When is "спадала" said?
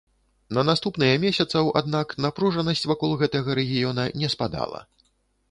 4.37-4.85